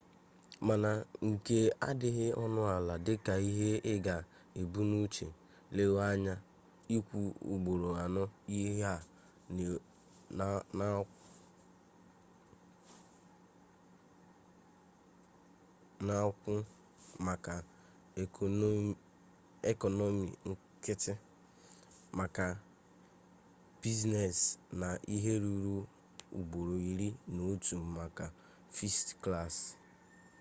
[0.67, 0.91] mana
[1.27, 5.27] nke a adịghị ọnụ ala dịka ihe i ga-ebu n'uche
[5.75, 6.35] lewe anya
[6.95, 7.19] ịkwụ
[7.53, 8.23] ugboro anọ
[8.55, 8.95] ihe a
[16.07, 16.53] na-akwụ
[17.25, 17.53] maka
[19.69, 21.13] ekọnọmi nkịtị
[22.19, 22.45] maka
[23.81, 24.39] biznes
[24.79, 25.75] na ihe ruru
[26.37, 28.25] ugboro iri na otu maka
[28.75, 29.57] fest klas